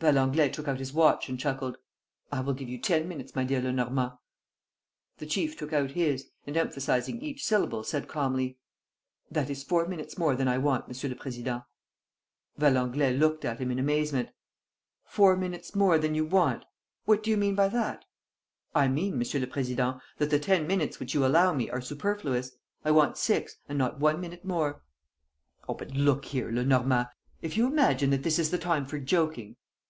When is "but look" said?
25.72-26.26